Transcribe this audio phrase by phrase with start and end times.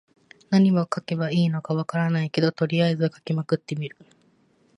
[0.49, 3.95] 何を書けばいいのか分からないけど、とりあえず書きまくってみる。